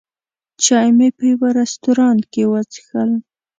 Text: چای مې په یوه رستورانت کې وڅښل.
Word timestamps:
چای 0.63 0.89
مې 0.97 1.07
په 1.17 1.23
یوه 1.31 1.49
رستورانت 1.59 2.23
کې 2.33 2.43
وڅښل. 2.51 3.11